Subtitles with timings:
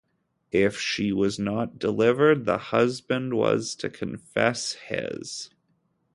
[0.55, 5.51] If she was not delivered, the husband was to confess his.